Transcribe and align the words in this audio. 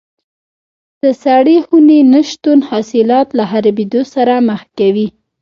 د 1.01 1.03
سړې 1.23 1.57
خونې 1.65 1.99
نه 2.13 2.21
شتون 2.29 2.59
حاصلات 2.69 3.27
له 3.37 3.43
خرابېدو 3.51 4.01
سره 4.13 4.33
مخ 4.47 4.61
کوي. 4.77 5.07